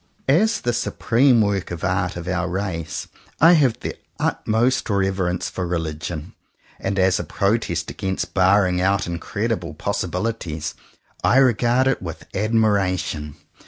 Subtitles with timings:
[0.27, 3.07] As the supreme work of art of our race,
[3.39, 6.33] I have the utmost reverence for religion;
[6.79, 10.73] and as a protest against barring out in credible possibilities,
[11.23, 13.35] I regard it with ad miration.